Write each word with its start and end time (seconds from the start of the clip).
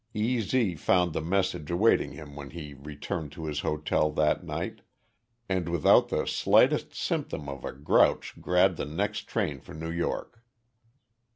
"E. 0.15 0.39
Z." 0.39 0.73
found 0.77 1.13
the 1.13 1.21
message 1.21 1.69
awaiting 1.69 2.13
him 2.13 2.35
when 2.35 2.49
he 2.49 2.73
returned 2.73 3.31
to 3.33 3.45
his 3.45 3.59
hotel 3.59 4.09
that 4.13 4.43
night, 4.43 4.81
and 5.47 5.69
without 5.69 6.09
the 6.09 6.25
slightest 6.25 6.95
symptom 6.95 7.47
of 7.47 7.63
a 7.63 7.71
grouch 7.71 8.33
grabbed 8.41 8.77
the 8.77 8.85
next 8.85 9.27
train 9.27 9.59
for 9.61 9.75
New 9.75 9.91
York. 9.91 10.43